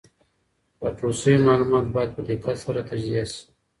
راټول 0.83 1.13
سوي 1.21 1.37
معلومات 1.47 1.85
باید 1.95 2.09
په 2.15 2.21
دقت 2.29 2.55
سره 2.65 2.87
تجزیه 2.89 3.23
سي. 3.31 3.41